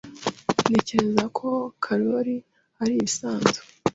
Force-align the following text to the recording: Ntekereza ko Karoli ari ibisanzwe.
Ntekereza 0.69 1.23
ko 1.37 1.47
Karoli 1.83 2.37
ari 2.81 2.93
ibisanzwe. 2.99 3.59